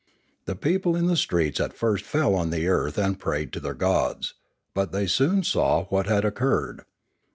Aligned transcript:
The 0.45 0.55
people 0.55 0.95
in 0.95 1.05
the 1.05 1.15
streets 1.15 1.59
at 1.59 1.77
first 1.77 2.03
fell 2.05 2.33
on 2.33 2.49
the 2.49 2.67
earth 2.67 2.97
and 2.97 3.19
prayed 3.19 3.53
to 3.53 3.59
their 3.59 3.75
gods. 3.75 4.33
But 4.73 4.91
they 4.91 5.05
soon 5.05 5.43
saw 5.43 5.83
what 5.89 6.07
had 6.07 6.25
occurred. 6.25 6.81